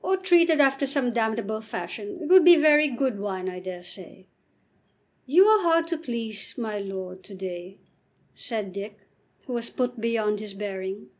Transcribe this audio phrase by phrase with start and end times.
[0.00, 3.82] "Or treated after some other damnable fashion, it would be very good wine, I dare
[3.82, 4.24] say."
[5.26, 7.76] "You are hard to please, my lord, to day,"
[8.34, 9.00] said Dick,
[9.46, 11.10] who was put beyond his bearing.